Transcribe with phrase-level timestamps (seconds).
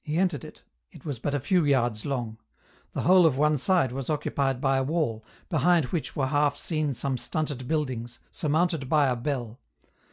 [0.00, 0.62] He entered it,
[0.92, 2.38] it was but a few yards long;
[2.92, 6.94] the whole of one side was occupied by a wall, behind which were half seen
[6.94, 9.58] some stunted buildings, surmounted by a bell.